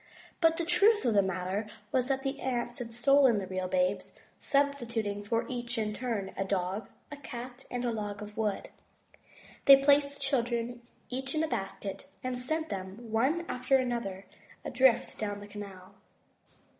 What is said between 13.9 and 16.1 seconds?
other, adrift down the canal.